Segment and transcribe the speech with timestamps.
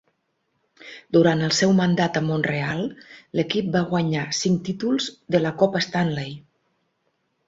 [1.15, 2.81] Durant el seu mandat amb Montreal,
[3.39, 6.33] l'equip va guanyar cinc títols de la Copa Stanley.